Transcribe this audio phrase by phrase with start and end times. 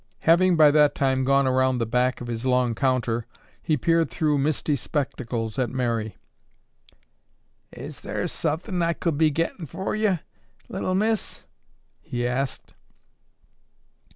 [0.21, 3.27] Having, by that time, gone around back of his long counter,
[3.61, 6.17] he peered through misty spectacles at Mary.
[7.71, 10.17] "Is thar suthin' I could be gettin' fer yo',
[10.69, 11.43] Little Miss?"
[12.01, 12.73] he asked.